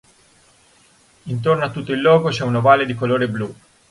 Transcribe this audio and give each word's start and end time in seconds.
Intorno 1.25 1.63
a 1.63 1.69
tutto 1.69 1.91
il 1.91 2.01
logo 2.01 2.29
c'è 2.29 2.41
un 2.43 2.55
ovale 2.55 2.87
di 2.87 2.95
colore 2.95 3.29
blu. 3.29 3.55